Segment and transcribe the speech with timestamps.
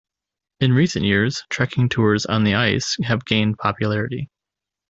[0.61, 4.31] In recent years, trekking tours on the ice have gained popularity.